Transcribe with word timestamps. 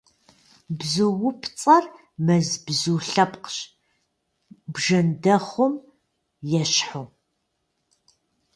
Бзуупцӏэр 0.77 1.85
мэз 2.25 2.49
бзу 2.65 2.97
лъэпкъщ, 3.09 3.57
бжэндэхъум 4.73 5.73
ещхьу. 6.61 7.05